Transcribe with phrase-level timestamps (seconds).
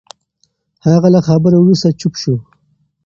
[0.85, 2.35] هغه له خبرو وروسته چوپ شو.